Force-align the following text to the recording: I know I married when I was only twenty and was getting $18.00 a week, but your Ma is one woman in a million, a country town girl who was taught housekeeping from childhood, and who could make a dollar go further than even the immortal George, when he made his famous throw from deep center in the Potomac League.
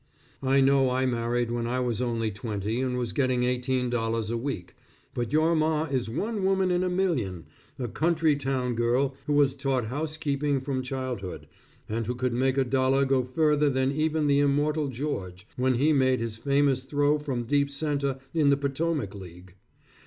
I 0.41 0.61
know 0.61 0.89
I 0.89 1.05
married 1.05 1.51
when 1.51 1.67
I 1.67 1.79
was 1.79 2.01
only 2.01 2.31
twenty 2.31 2.81
and 2.81 2.97
was 2.97 3.13
getting 3.13 3.41
$18.00 3.41 4.31
a 4.31 4.35
week, 4.35 4.75
but 5.13 5.31
your 5.31 5.53
Ma 5.55 5.83
is 5.83 6.09
one 6.09 6.43
woman 6.43 6.71
in 6.71 6.81
a 6.83 6.89
million, 6.89 7.45
a 7.77 7.87
country 7.87 8.35
town 8.35 8.73
girl 8.73 9.13
who 9.27 9.33
was 9.33 9.53
taught 9.53 9.85
housekeeping 9.85 10.59
from 10.59 10.81
childhood, 10.81 11.47
and 11.87 12.07
who 12.07 12.15
could 12.15 12.33
make 12.33 12.57
a 12.57 12.63
dollar 12.63 13.05
go 13.05 13.23
further 13.23 13.69
than 13.69 13.91
even 13.91 14.25
the 14.25 14.39
immortal 14.39 14.87
George, 14.87 15.45
when 15.55 15.75
he 15.75 15.93
made 15.93 16.19
his 16.19 16.35
famous 16.35 16.81
throw 16.81 17.19
from 17.19 17.43
deep 17.43 17.69
center 17.69 18.17
in 18.33 18.49
the 18.49 18.57
Potomac 18.57 19.13
League. 19.13 19.53